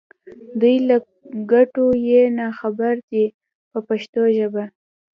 دوی 0.59 0.75
له 0.87 0.97
ګټو 1.51 1.85
یې 2.07 2.21
نا 2.37 2.47
خبره 2.59 3.01
دي 3.11 3.25
په 3.71 3.79
پښتو 3.87 4.21
ژبه. 4.37 4.63